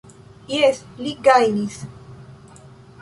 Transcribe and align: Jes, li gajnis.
Jes, 0.53 0.79
li 1.01 1.13
gajnis. 1.27 1.79